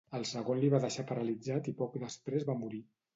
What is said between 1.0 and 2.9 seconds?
paralitzat i poc després va morir.